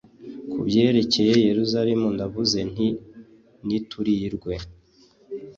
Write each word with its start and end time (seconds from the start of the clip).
ku 0.51 0.59
byerekeye 0.67 1.33
yeruzalemu 1.47 2.07
ndavuze 2.15 2.57
nti 2.71 2.87
«niturwe», 3.65 4.55